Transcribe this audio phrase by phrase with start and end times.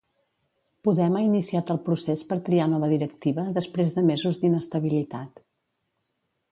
[0.87, 5.45] Podem ha iniciat el procés per triar nova directiva després de mesos d'inestabilitat.